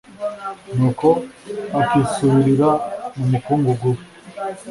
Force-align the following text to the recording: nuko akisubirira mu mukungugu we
nuko 0.75 1.07
akisubirira 1.81 2.69
mu 3.17 3.23
mukungugu 3.31 3.89
we 3.95 4.01